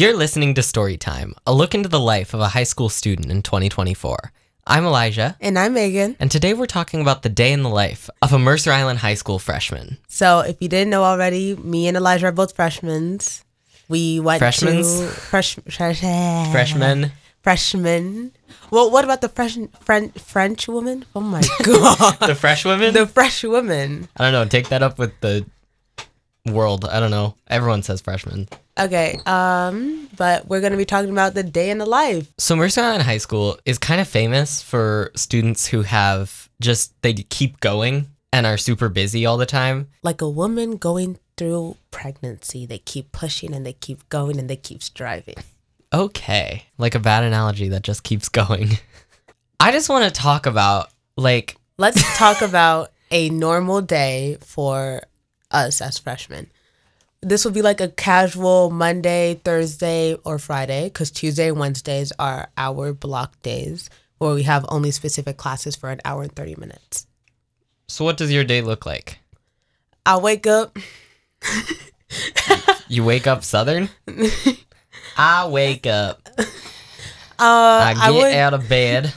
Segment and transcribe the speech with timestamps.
[0.00, 3.42] You're listening to Storytime, a look into the life of a high school student in
[3.42, 4.32] 2024.
[4.66, 6.16] I'm Elijah, And I'm Megan.
[6.18, 9.12] and today we're talking about the day in the life of a Mercer Island High
[9.12, 9.98] School freshman.
[10.08, 13.18] So, if you didn't know already, me and Elijah are both freshmen.
[13.90, 15.04] We went Freshmans?
[15.04, 17.12] to fresh, fresh, Freshman.
[17.42, 18.32] Freshmen.
[18.70, 21.04] Well, what about the fresh French French woman?
[21.14, 22.94] Oh my god, the fresh woman?
[22.94, 24.08] the fresh woman.
[24.16, 24.46] I don't know.
[24.48, 25.44] Take that up with the
[26.46, 26.86] world.
[26.86, 27.34] I don't know.
[27.48, 28.48] Everyone says freshman.
[28.80, 32.32] Okay, um, but we're gonna be talking about the day in the life.
[32.38, 37.12] So Mercer Island High School is kind of famous for students who have just they
[37.12, 39.88] keep going and are super busy all the time.
[40.02, 44.56] Like a woman going through pregnancy, they keep pushing and they keep going and they
[44.56, 45.36] keep striving.
[45.92, 48.78] Okay, like a bad analogy that just keeps going.
[49.60, 55.02] I just want to talk about like Let's talk about a normal day for
[55.50, 56.50] us as freshmen.
[57.22, 62.48] This will be like a casual Monday, Thursday, or Friday, because Tuesday and Wednesdays are
[62.56, 67.06] our block days where we have only specific classes for an hour and 30 minutes.
[67.88, 69.18] so what does your day look like?
[70.06, 70.78] I wake up,
[72.88, 73.88] You wake up southern?
[75.16, 76.28] I wake up.
[76.38, 76.42] uh,
[77.38, 79.12] I I, get would, out of bed.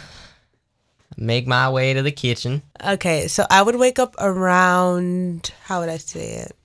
[1.18, 2.62] Make my way to the kitchen.
[2.86, 6.56] okay, so I would wake up around, how would I say it?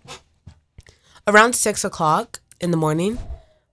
[1.29, 3.19] Around six o'clock in the morning.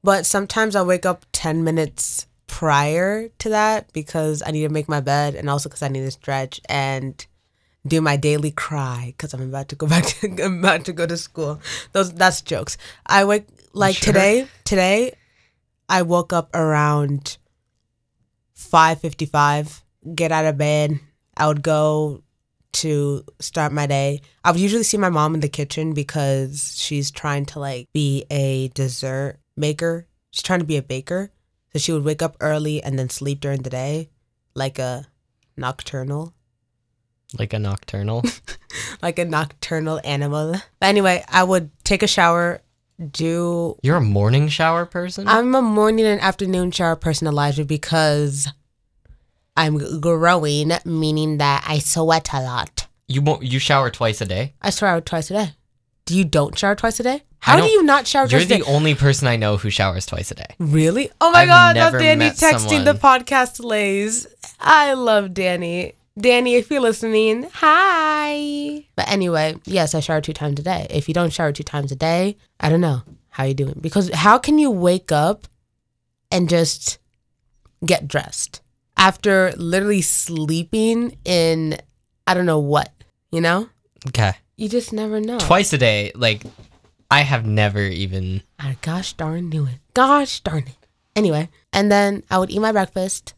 [0.04, 4.90] But sometimes I wake up 10 minutes prior to that because I need to make
[4.90, 7.26] my bed and also because I need to stretch and
[7.88, 11.06] do my daily cry because I'm about to go back to I'm about to go
[11.06, 11.62] to school.
[11.94, 12.78] Those that's jokes.
[13.06, 14.12] I wake like Sure.
[14.14, 14.48] today.
[14.66, 15.16] Today,
[15.88, 17.38] I woke up around
[18.54, 19.82] five fifty five.
[20.14, 21.00] Get out of bed.
[21.38, 22.22] I would go
[22.76, 24.22] to start my day.
[24.44, 28.26] I would usually see my mom in the kitchen because she's trying to like be
[28.30, 30.08] a dessert maker.
[30.32, 31.32] She's trying to be a baker.
[31.74, 34.10] So she would wake up early and then sleep during the day,
[34.54, 35.08] like a
[35.58, 36.34] nocturnal
[37.38, 38.24] Like a nocturnal.
[39.02, 40.56] like a nocturnal animal.
[40.80, 42.62] But anyway, I would take a shower,
[43.12, 43.78] do.
[43.84, 45.28] You're a morning shower person?
[45.28, 48.48] I'm a morning and afternoon shower person, Elijah, because
[49.58, 52.88] I'm growing, meaning that I sweat a lot.
[53.08, 54.54] you won't you shower twice a day?
[54.62, 55.52] I shower twice a day.
[56.06, 57.24] Do you don't shower twice a day?
[57.40, 60.08] How do you not shower You're twice a the only person I know who showers
[60.08, 60.56] twice a day.
[60.58, 61.12] Really?
[61.22, 64.26] Oh my I've god, never love Danny met texting the podcast lays.
[64.60, 65.94] I love Danny.
[66.18, 68.86] Danny, if you're listening, hi.
[68.96, 70.88] But anyway, yes, I shower two times a day.
[70.90, 73.78] If you don't shower two times a day, I don't know how you doing.
[73.80, 75.48] Because how can you wake up
[76.32, 76.98] and just
[77.86, 78.62] get dressed
[78.98, 81.78] after literally sleeping in
[82.28, 82.92] I don't know what,
[83.32, 83.70] you know?
[84.08, 84.34] Okay.
[84.58, 85.38] You just never know.
[85.40, 86.44] Twice a day, like
[87.12, 89.80] I have never even I gosh darn knew it.
[89.94, 90.78] Gosh darn it.
[91.16, 93.34] Anyway, and then I would eat my breakfast.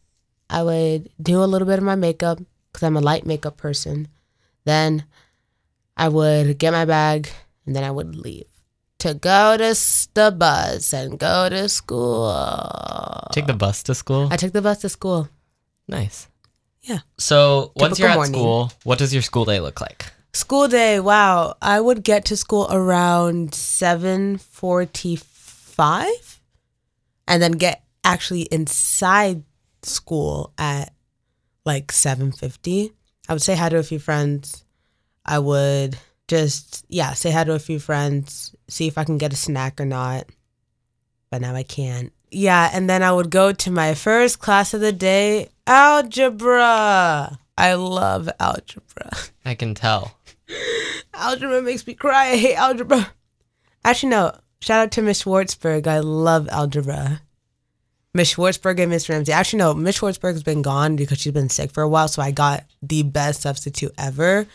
[0.49, 2.39] I would do a little bit of my makeup
[2.71, 4.07] because I'm a light makeup person.
[4.65, 5.05] Then
[5.95, 7.29] I would get my bag
[7.65, 8.45] and then I would leave
[8.99, 9.75] to go to
[10.13, 12.33] the bus and go to school.
[13.31, 14.29] take the bus to school.
[14.31, 15.29] I took the bus to school.
[15.87, 16.27] Nice.
[16.81, 16.99] Yeah.
[17.17, 18.33] So once Typical you're at morning.
[18.33, 20.05] school, what does your school day look like?
[20.33, 21.55] School day, wow.
[21.61, 26.39] I would get to school around 7:45
[27.27, 29.43] and then get actually inside
[29.83, 30.93] school at
[31.65, 32.93] like 7:50.
[33.27, 34.63] I would say hi to a few friends.
[35.25, 39.33] I would just yeah, say hi to a few friends, see if I can get
[39.33, 40.25] a snack or not.
[41.29, 42.13] But now I can't.
[42.29, 47.39] Yeah, and then I would go to my first class of the day, algebra.
[47.57, 49.11] I love algebra.
[49.45, 50.17] I can tell.
[51.13, 52.27] Algebra makes me cry.
[52.27, 53.11] I hate algebra.
[53.83, 54.37] Actually, no.
[54.61, 55.87] Shout out to Miss Schwartzberg.
[55.87, 57.21] I love algebra.
[58.13, 59.31] Miss Schwartzberg and Miss Ramsey.
[59.31, 59.73] Actually, no.
[59.73, 62.07] Miss Schwartzberg's been gone because she's been sick for a while.
[62.07, 64.47] So I got the best substitute ever.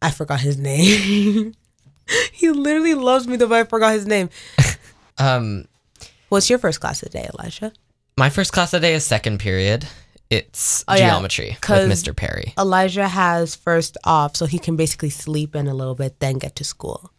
[0.00, 1.54] I forgot his name.
[2.32, 4.30] he literally loves me, though, but I forgot his name.
[5.18, 5.66] Um
[6.32, 7.72] What's your first class of the day, Elijah?
[8.16, 9.86] my first class of the day is second period.
[10.30, 12.16] It's Oh, yeah, geometry with 'cause- Mr.
[12.16, 12.54] Perry.
[12.58, 16.56] Elijah has first off, so he can basically sleep in a little bit, then get
[16.56, 17.10] to school.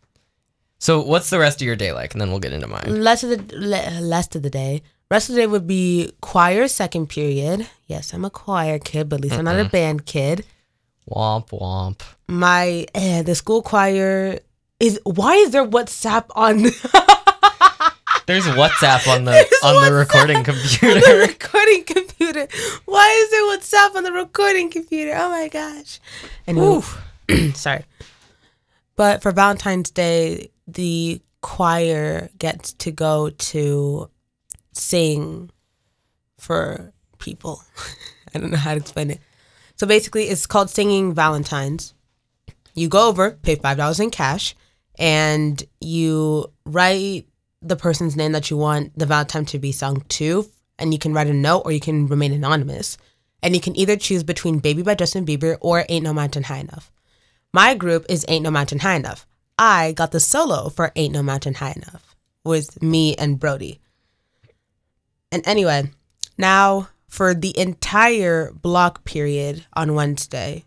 [0.79, 2.13] So what's the rest of your day like?
[2.15, 3.03] And then we'll get into mine.
[3.03, 4.81] Less of the le- less of the day.
[5.11, 7.67] Rest of the day would be choir second period.
[7.85, 10.43] Yes, I'm a choir kid, but at least I'm not a band kid.
[11.07, 12.01] Womp womp.
[12.27, 14.39] My eh, the school choir
[14.79, 16.65] is why is there WhatsApp on
[18.25, 21.17] There's WhatsApp on the There's on the WhatsApp recording on the computer.
[21.17, 22.47] recording computer?
[22.85, 25.13] Why is there WhatsApp on the recording computer?
[25.15, 25.99] Oh my gosh.
[26.47, 26.81] Anyway,
[27.53, 27.85] sorry.
[28.95, 34.09] But for Valentine's Day, the choir gets to go to
[34.71, 35.49] sing
[36.37, 37.61] for people.
[38.35, 39.19] I don't know how to explain it.
[39.75, 41.93] So basically, it's called Singing Valentines.
[42.75, 44.55] You go over, pay $5 in cash,
[44.97, 47.27] and you write
[47.63, 50.49] the person's name that you want the Valentine to be sung to.
[50.77, 52.97] And you can write a note or you can remain anonymous.
[53.41, 56.59] And you can either choose between Baby by Justin Bieber or Ain't No Mountain High
[56.59, 56.91] Enough.
[57.53, 59.27] My group is Ain't No Mountain High Enough.
[59.57, 63.79] I got the solo for Ain't No Mountain High Enough with me and Brody.
[65.31, 65.91] And anyway,
[66.37, 70.65] now for the entire block period on Wednesday,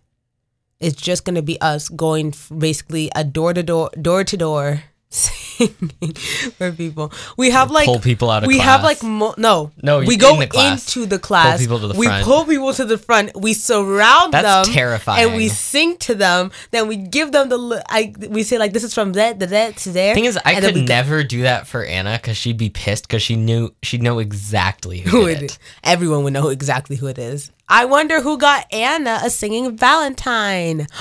[0.78, 4.82] it's just going to be us going basically a door to door, door to door
[6.58, 7.12] for people.
[7.36, 8.66] We have like pull people out of we class.
[8.66, 12.08] have like mo- no No, we go the into the class people to the we
[12.22, 15.26] pull people to the front we surround That's them terrifying.
[15.28, 18.84] and we sing to them then we give them the I we say like this
[18.84, 21.42] is from that to that to there thing is, I could we go- never do
[21.42, 25.26] that for Anna because she'd be pissed because she knew she'd know exactly who, who
[25.28, 25.50] did it it.
[25.52, 25.58] is.
[25.84, 27.50] Everyone would know exactly who it is.
[27.68, 30.86] I wonder who got Anna a singing Valentine.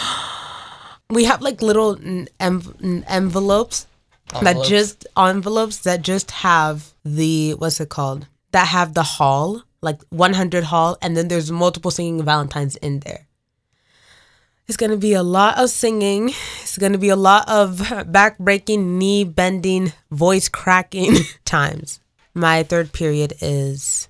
[1.07, 3.05] We have like little mm, env- mm,
[4.33, 8.27] envelopes, that just envelopes that just have the what's it called?
[8.51, 13.27] That have the hall, like 100 hall, and then there's multiple singing Valentines in there.
[14.67, 16.29] It's gonna be a lot of singing.
[16.61, 21.13] It's gonna be a lot of back breaking, knee bending, voice cracking
[21.45, 21.99] times.
[22.33, 24.07] My third period is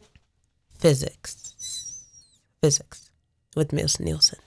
[0.80, 2.02] physics.
[2.62, 3.12] Physics
[3.56, 4.40] with Miss Nielsen.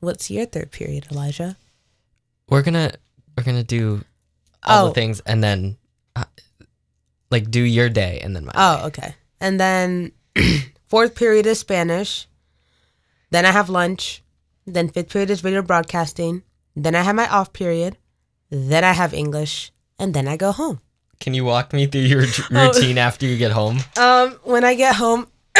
[0.00, 1.56] What's your third period, Elijah?
[2.48, 2.92] We're gonna
[3.36, 4.04] we're gonna do
[4.66, 4.88] all Oh.
[4.88, 5.76] the things and then
[6.14, 6.24] uh,
[7.30, 8.52] like do your day and then my.
[8.54, 9.14] Oh, okay.
[9.40, 10.12] And then
[10.88, 12.26] fourth period is Spanish.
[13.30, 14.22] Then I have lunch.
[14.66, 16.42] Then fifth period is radio broadcasting.
[16.74, 17.96] Then I have my off period.
[18.50, 19.72] Then I have English.
[19.98, 20.80] And then I go home.
[21.20, 22.66] Can you walk me through your t- Oh.
[22.66, 23.78] routine after you get home?
[23.96, 25.26] Um, when I get home,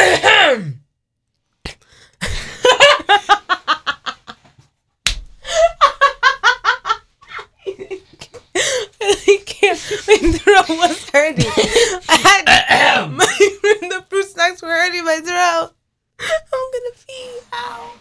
[9.01, 9.79] I can't.
[10.07, 11.51] My throat was hurting.
[12.09, 15.71] I had my, the fruit snacks were hurting my throat.
[16.19, 17.39] I'm gonna pee.
[17.53, 17.93] Ow.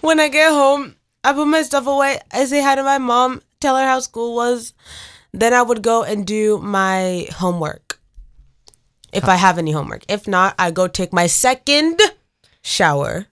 [0.00, 2.20] When I get home, I put my stuff away.
[2.32, 4.74] I say hi to my mom, tell her how school was.
[5.32, 8.00] Then I would go and do my homework.
[9.12, 10.04] If I have any homework.
[10.08, 12.00] If not, I go take my second
[12.62, 13.26] shower.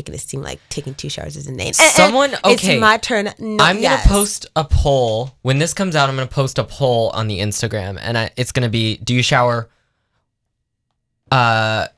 [0.00, 2.54] Making it seem like taking two showers is eh, Someone- okay.
[2.54, 3.26] It's my turn.
[3.38, 6.08] No, I'm gonna post a poll when this comes out.
[6.08, 9.22] I'm gonna post a poll on the Instagram, and I, it's gonna be: Do you
[9.22, 9.68] shower
[11.30, 11.88] uh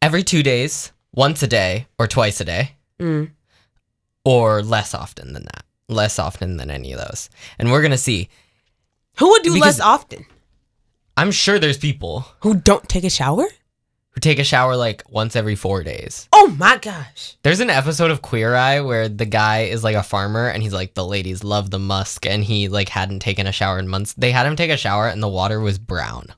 [0.00, 3.32] every two days, once a day, or twice a day, Mm.
[4.24, 5.66] or less often than that?
[5.88, 7.28] Less often than any of those,
[7.58, 8.30] and we're gonna see.
[9.18, 10.24] Who would do less often?
[11.18, 13.44] I'm sure there's people Who don't take a shower?
[14.12, 16.28] Who take a shower like once every four days.
[16.32, 17.36] Oh my gosh.
[17.42, 20.72] There's an episode of Queer Eye where the guy is like a farmer and he's
[20.74, 24.12] like the ladies love the musk and he like hadn't taken a shower in months.
[24.14, 26.34] They had him take a shower and the water was brown.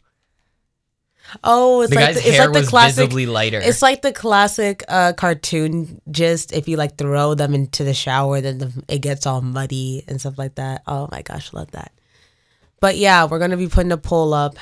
[1.42, 2.96] Oh, it's the like guy's the, it's hair like the was classic.
[2.96, 3.58] visibly lighter.
[3.58, 6.00] It's like the classic uh, cartoon.
[6.08, 10.04] Just if you like throw them into the shower, then the, it gets all muddy
[10.06, 10.82] and stuff like that.
[10.86, 11.92] Oh my gosh, love that.
[12.78, 14.54] But yeah, we're gonna be putting a poll up.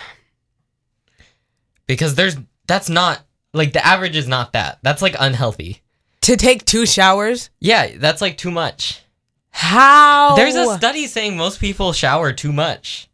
[1.86, 3.20] because there's that's not
[3.54, 4.78] like the average is not that.
[4.82, 5.82] That's like unhealthy.
[6.22, 7.50] To take two showers?
[7.60, 9.02] Yeah, that's like too much.
[9.50, 10.36] How?
[10.36, 13.08] There's a study saying most people shower too much.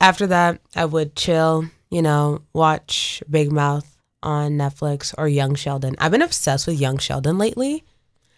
[0.00, 5.94] After that, I would chill, you know, watch Big Mouth on Netflix or Young Sheldon.
[5.98, 7.84] I've been obsessed with Young Sheldon lately.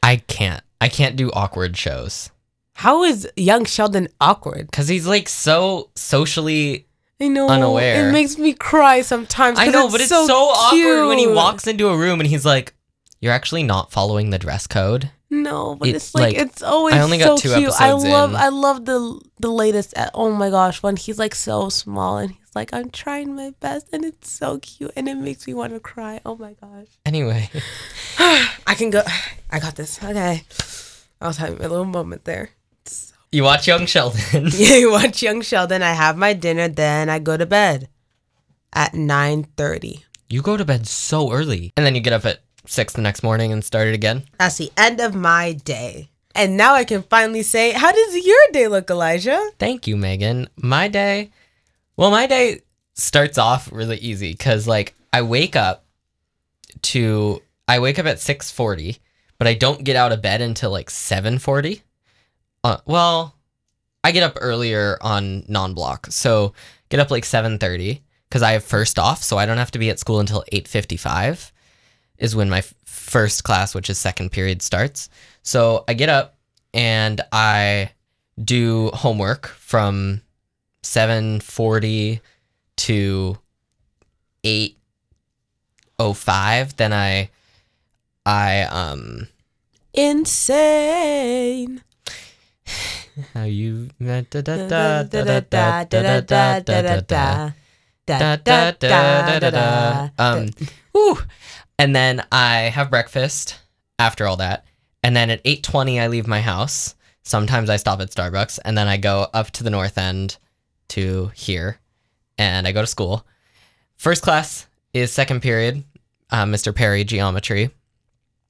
[0.03, 0.63] I can't.
[0.81, 2.31] I can't do awkward shows
[2.75, 4.73] How is Young Sheldon awkward?
[4.73, 6.87] cuz he's like so socially
[7.23, 7.49] I know.
[7.49, 8.09] Unaware.
[8.09, 9.59] It makes me cry sometimes.
[9.59, 12.75] I know, but it's so, awkward when he walks into a room and he's like,
[13.21, 16.95] "You're actually not following the dress code." No, but It- it's like, like, it's always
[16.95, 17.73] I only so got two cute.
[17.81, 18.37] I love in.
[18.37, 19.95] I love the the latest.
[20.15, 23.87] Oh my gosh, when he's like so small and he's like I'm trying my best
[23.95, 26.21] and it's so cute and it makes me want to cry.
[26.27, 26.89] Oh my gosh.
[27.07, 27.49] Anyway,
[28.19, 29.03] I can go.
[29.51, 30.03] I got this.
[30.03, 30.43] Okay.
[31.21, 32.51] I was having a little moment there.
[33.33, 34.51] You watch Young Sheldon.
[34.55, 35.83] Yeah, you watch Young Sheldon.
[35.83, 37.89] I have my dinner, then I go to bed
[38.73, 40.05] at nine thirty.
[40.29, 43.23] you go to bed so early, and then you get up at six the next
[43.23, 44.23] morning and start it again.
[44.39, 46.09] That's the end of my day.
[46.35, 49.51] And now I can finally say, how does your day look, Elijah?
[49.59, 50.49] Thank you, Megan.
[50.57, 51.31] My day,
[51.97, 52.63] well, my day
[52.95, 55.85] starts off really easy because like I wake up
[56.83, 58.99] to I wake up at six forty,
[59.39, 61.83] but I don't get out of bed until like seven forty.
[62.65, 63.37] Uh, well,
[64.05, 66.07] I get up earlier on non-block.
[66.11, 66.55] So
[66.89, 69.91] get up like 7:30 cuz I have first off, so I don't have to be
[69.91, 71.53] at school until 8:55
[72.19, 75.09] is when my f- first class, which is second period starts.
[75.43, 76.37] So I get up
[76.73, 77.91] and I
[78.43, 80.23] do homework from
[80.83, 82.21] 7:40
[82.77, 83.39] to
[84.45, 86.77] 8:05.
[86.77, 87.31] Then I
[88.25, 89.29] I um
[89.95, 91.83] Insane.
[93.35, 97.51] How you da da da Da da da da da da da da da.
[98.07, 100.09] Da da da da da.
[100.19, 100.51] Um,
[100.93, 101.19] whew.
[101.79, 103.61] and then I have breakfast
[103.99, 104.65] after all that,
[105.03, 106.95] and then at eight twenty I leave my house.
[107.23, 110.37] Sometimes I stop at Starbucks, and then I go up to the north end
[110.89, 111.79] to here,
[112.37, 113.25] and I go to school.
[113.97, 115.85] First class is second period,
[116.31, 116.75] uh, Mr.
[116.75, 117.71] Perry geometry,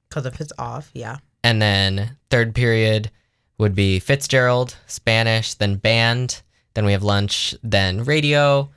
[0.09, 1.17] Because if it's off, yeah.
[1.43, 3.11] and then third period
[3.57, 6.41] would be Fitzgerald, Spanish, then band,
[6.73, 8.69] then we have lunch, then radio,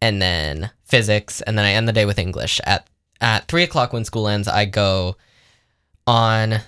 [0.00, 2.60] and then physics, and then I end the day with English.
[2.64, 2.86] At
[3.20, 5.16] at three o'clock when school ends, I go
[6.06, 6.60] on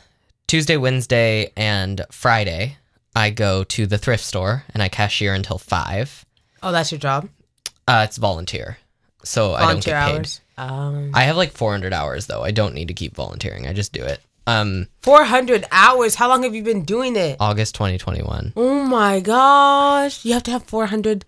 [0.47, 2.77] Tuesday, Wednesday, and Friday.
[3.17, 6.25] I go to the thrift store and I cashier until five.
[6.63, 7.29] Oh, that's your job?
[7.89, 8.79] Uh, it's volunteer,
[9.25, 10.17] so I don't get paid.
[10.17, 10.41] hours?
[10.57, 12.43] Um, I have like 400 hours though.
[12.43, 13.67] I don't need to keep volunteering.
[13.67, 14.21] I just do it.
[14.47, 16.15] Um, 400 hours.
[16.17, 17.37] How long have you been doing it?
[17.41, 18.53] August 2021.
[18.57, 20.25] Oh my gosh.
[20.25, 21.25] You have to have 400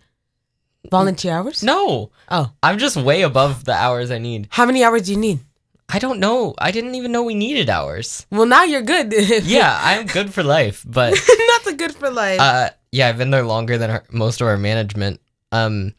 [0.90, 1.62] volunteer hours?
[1.62, 2.52] No, Oh.
[2.62, 4.48] I'm just way above the hours I need.
[4.50, 5.40] How many hours do you need?
[5.88, 6.54] I don't know.
[6.58, 8.26] I didn't even know we needed hours.
[8.30, 9.12] Well, now you're good.
[9.44, 11.10] Yeah, I'm good for life, but
[11.50, 12.40] Not the good for life.
[12.40, 15.20] uh, yeah, I've been there longer than our, most of our management.
[15.52, 15.94] Um,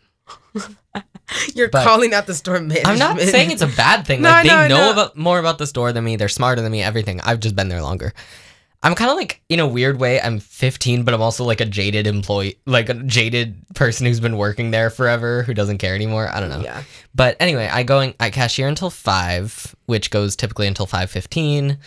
[1.56, 2.88] you're but- calling out the store management.
[2.88, 4.22] I'm not saying it's a bad thing.
[4.26, 4.92] No, like they no, know no.
[4.92, 6.16] about more about the store than me.
[6.16, 6.82] They're smarter than me.
[6.82, 7.20] Everything.
[7.22, 8.14] I've just been there longer.
[8.84, 10.22] I'm kind of like in a weird way.
[10.22, 14.38] I'm 15, but I'm also like a jaded employee, like a jaded person who's been
[14.38, 16.30] working there forever who doesn't care anymore.
[16.30, 16.62] I don't know.
[16.62, 16.84] Yeah.
[17.16, 21.80] But anyway, I go in, I cashier until five, which goes typically until five fifteen,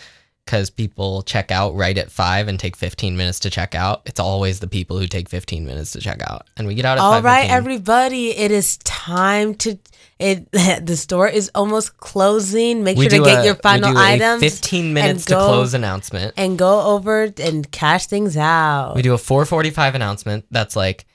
[0.49, 4.01] because people check out right at five and take fifteen minutes to check out.
[4.07, 6.97] It's always the people who take fifteen minutes to check out, and we get out
[6.97, 7.53] at All right, 5:15.
[7.53, 9.77] everybody, it is time to.
[10.17, 12.83] It the store is almost closing.
[12.83, 15.35] Make we sure to get a- your final we do a items Fifteen minutes to
[15.35, 16.33] go- close announcement.
[16.35, 18.95] and go over and cash things out.
[18.95, 20.45] We do a four forty five announcement.
[20.49, 21.05] That's like.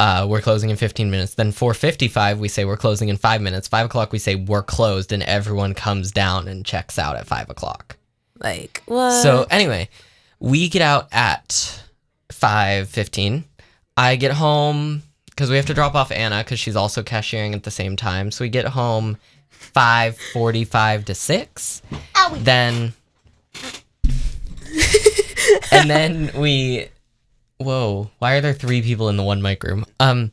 [0.00, 1.34] Uh, we're closing in 15 minutes.
[1.34, 3.68] Then 4:55, we say we're closing in five minutes.
[3.68, 7.48] Five o'clock, we say we're closed, and everyone comes down and checks out at five
[7.50, 7.96] o'clock.
[8.42, 9.22] Like what?
[9.22, 9.88] So anyway,
[10.40, 11.82] we get out at
[12.30, 13.44] five fifteen.
[13.96, 17.62] I get home because we have to drop off Anna because she's also cashiering at
[17.62, 18.30] the same time.
[18.30, 19.18] So we get home
[19.48, 21.82] five forty five to six.
[22.38, 22.92] Then
[25.72, 26.88] and then we
[27.58, 29.84] whoa, why are there three people in the one mic room?
[30.00, 30.32] Um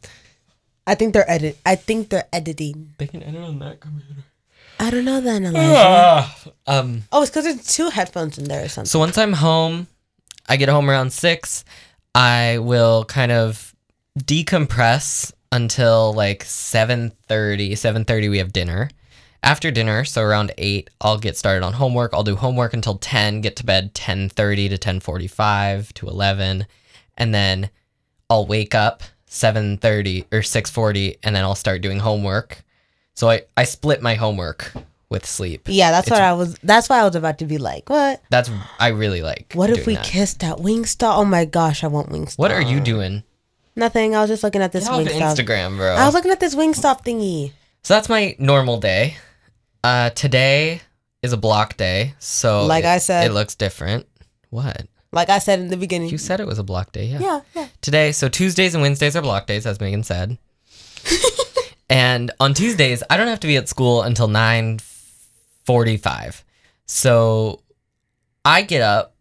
[0.87, 1.57] I think they're edit.
[1.65, 2.95] I think they're editing.
[2.97, 4.23] they can edit on that computer.
[4.79, 5.45] I don't know then.
[5.45, 6.29] Elijah.
[6.67, 8.88] um oh, it's because there's two headphones in there or something.
[8.88, 9.88] So once I'm home,
[10.48, 11.65] I get home around six.
[12.15, 13.75] I will kind of
[14.17, 18.89] decompress until like 7.30 7.30 we have dinner
[19.41, 23.41] after dinner so around 8 i'll get started on homework i'll do homework until 10
[23.41, 26.67] get to bed 10.30 to 10.45 to 11
[27.17, 27.69] and then
[28.29, 32.63] i'll wake up 7.30 or 6.40 and then i'll start doing homework
[33.19, 34.71] so i, I split my homework
[35.11, 36.55] with sleep yeah, that's It's- what I was.
[36.61, 38.21] That's why I was about to be like, what?
[38.29, 38.49] that's
[38.79, 40.05] i really like What if we that.
[40.05, 41.17] kissed at Wingstop?
[41.17, 42.38] Oh my gosh, I want Wingstop.
[42.38, 43.23] what are you doing
[43.75, 44.13] Nothing.
[44.15, 45.21] I was just looking at this Get Wingstop.
[45.35, 45.95] Instagram, bro.
[45.95, 47.53] I was looking at this Wingstop thingy.
[47.81, 49.15] so that's my normal day.
[49.83, 50.81] Uh, today
[51.23, 53.25] is a block day, so Like it- I said.
[53.31, 54.05] it looks different.
[54.51, 56.09] What Like I said in the beginning.
[56.09, 57.19] you said it was a block day, yeah.
[57.19, 57.67] yeah, yeah.
[57.81, 60.38] Today, so Tuesdays and Wednesdays are block days, as Megan said.
[61.89, 64.79] and on Tuesdays, I don't have to be at school until nine
[65.65, 66.43] forty-five.
[66.86, 67.62] So
[68.46, 69.15] I get up.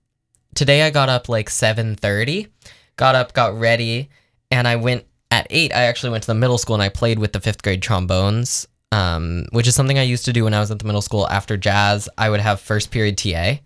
[0.55, 2.49] Today I got up like seven thirty.
[2.97, 4.11] Got up, got ready,
[4.51, 5.75] and I went at eight.
[5.75, 8.67] I actually went to the middle school and I played with the fifth grade trombones,
[8.93, 11.29] um, which is something I used to do when I was at the middle school.
[11.29, 13.61] After jazz, I would have first period TA,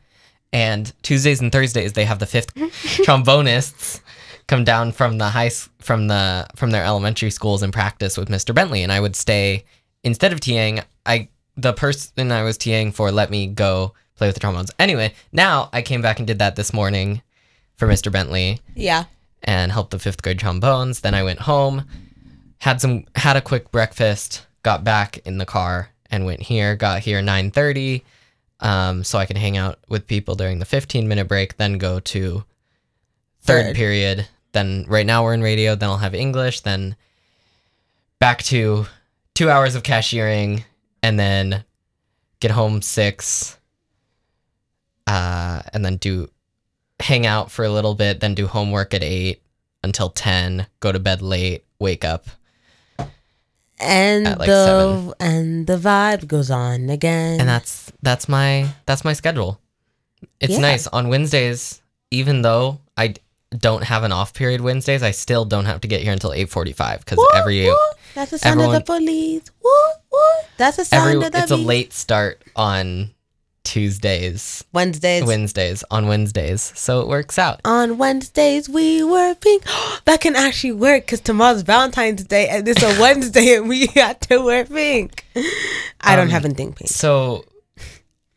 [0.53, 2.55] and Tuesdays and Thursdays they have the fifth
[3.05, 4.01] trombonists
[4.47, 8.55] come down from the high from the from their elementary schools and practice with Mr.
[8.55, 9.65] Bentley, and I would stay
[10.03, 10.85] instead of TAing.
[11.07, 14.71] I the person I was TAing for let me go play with the trombones.
[14.79, 17.23] Anyway, now I came back and did that this morning
[17.77, 18.11] for Mr.
[18.13, 19.05] Bentley Yeah.
[19.43, 21.01] and helped the fifth grade trombones.
[21.01, 21.85] Then I went home,
[22.59, 26.77] had some had a quick breakfast, got back in the car and went here.
[26.77, 28.05] Got here nine thirty,
[28.61, 31.57] um, so I could hang out with people during the fifteen minute break.
[31.57, 32.45] Then go to
[33.43, 33.77] third, Third.
[33.77, 34.27] period.
[34.53, 35.75] Then right now we're in radio.
[35.75, 36.61] Then I'll have English.
[36.61, 36.97] Then
[38.19, 38.87] back to
[39.35, 40.65] two hours of cashiering,
[41.03, 41.65] and then
[42.41, 43.57] get home six.
[45.07, 46.29] Uh, and then do
[47.01, 48.21] hang out for a little bit.
[48.21, 49.43] Then do homework at eight
[49.83, 50.67] until ten.
[50.81, 51.65] Go to bed late.
[51.79, 52.27] Wake up.
[53.81, 55.15] And like, the seven.
[55.19, 57.41] and the vibe goes on again.
[57.41, 59.59] and that's that's my that's my schedule.
[60.41, 60.61] It's Yeah.
[60.61, 61.83] nice on Wednesdays,
[62.13, 63.15] even though I
[63.59, 65.03] don't have an off period Wednesdays.
[65.03, 67.77] I still don't have to get here until eight forty five because every woo.
[68.15, 69.43] that's the sound of the police.
[69.63, 69.71] Woo,
[70.11, 70.19] woo.
[70.57, 71.43] That's the sound every of the police.
[71.43, 73.11] it's a late start on
[73.65, 75.25] Tuesdays, Wednesdays.
[75.25, 77.61] Wednesdays on Wednesdays, so it works out.
[77.65, 79.65] on Wednesdays we were pink.
[80.05, 84.21] that can actually work because tomorrow's Valentine's Day and it's a Wednesday and we got
[84.23, 85.25] to wear pink.
[86.01, 86.91] I don't Um, have anything pink.
[86.91, 87.45] So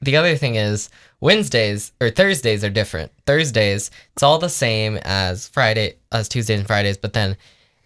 [0.01, 0.89] the other thing is
[1.25, 3.11] Wednesdays or Thursdays are different.
[3.25, 7.35] Thursdays, it's all the same as Friday as Tuesdays and Fridays, but then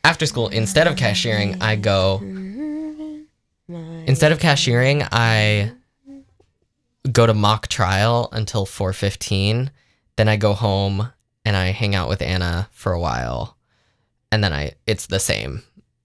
[0.03, 2.19] after school, instead of cashiering, I go
[4.05, 5.71] instead of cashiering, I
[7.09, 9.69] go to mock trial until 4:15.
[10.17, 11.13] Then I go home
[11.45, 13.55] and I hang out with Anna for a while.
[14.33, 15.63] And then I it's the same.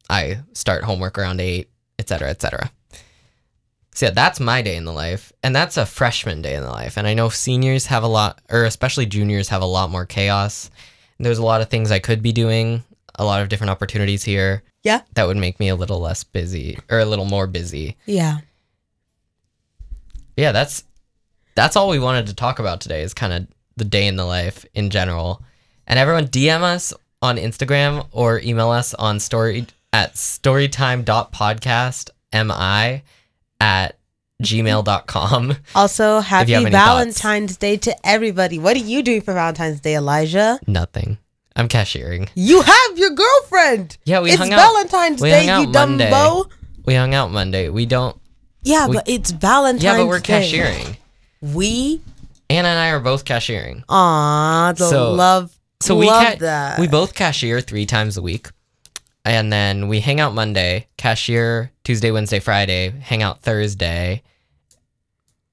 [0.09, 2.71] I start homework around 8, etc., etc.
[3.95, 6.71] So yeah, that's my day in the life, and that's a freshman day in the
[6.71, 6.99] life.
[6.99, 10.69] And I know seniors have a lot, or especially juniors have a lot more chaos.
[11.17, 12.83] And there's a lot of things I could be doing,
[13.15, 14.65] a lot of different opportunities here.
[14.83, 15.01] Yeah.
[15.15, 17.97] that would make me a little less busy or a little more busy.
[18.05, 18.41] Yeah.
[20.37, 20.85] Yeah, that's
[21.55, 23.01] that's all we wanted to talk about today.
[23.03, 23.47] Is kind of
[23.77, 25.43] the day in the life in general.
[25.87, 33.03] And everyone DM us on Instagram or email us on story at storytime.podcastmi
[33.65, 33.99] at
[34.43, 35.57] gmail.com.
[35.75, 36.75] Also, happy any thoughts.
[37.21, 38.59] Valentine's Day to everybody.
[38.59, 40.59] What are you doing for Valentine's Day, Elijah?
[40.67, 41.19] Nothing.
[41.57, 42.29] I'm cashiering.
[42.35, 43.97] You have your girlfriend.
[44.05, 44.59] Yeah, we it's hung out.
[44.59, 46.11] Valentine's we Day, you Monday.
[46.11, 46.47] bow.
[46.85, 47.69] We hung out Monday.
[47.69, 48.17] We don't.
[48.63, 49.89] Yeah, We- but it's Valentine's Day.
[49.89, 50.41] Yeah, but we're Day.
[50.43, 50.97] cashiering.
[51.41, 52.01] We
[52.51, 53.85] Anna and I are both cashiering.
[53.89, 55.51] Aw, the So- love.
[55.83, 56.79] So we love ca- that.
[56.79, 58.49] we both cashier three times a week,
[59.25, 64.23] and then we hang out Monday, cashier Tuesday, Wednesday, Friday, hang out Thursday.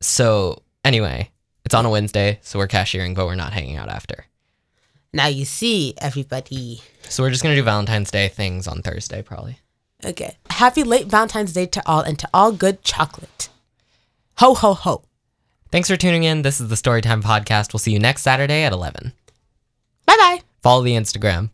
[0.01, 1.29] So anyway,
[1.65, 4.25] it's on a Wednesday, so we're cashiering, but we're not hanging out after.
[5.13, 6.81] now you see everybody.
[7.09, 9.59] So we're just gonna do Valentine's Day things on Thursday, probably.
[10.03, 10.37] Okay.
[10.49, 13.49] Happy late Valentine's Day to all and to all good chocolate.
[14.37, 15.03] Ho ho ho.
[15.71, 16.41] Thanks for tuning in.
[16.41, 17.71] This is the Storytime podcast.
[17.73, 19.13] We'll see you next Saturday at eleven.
[20.05, 20.41] Bye bye.
[20.63, 21.49] Follow the Instagram.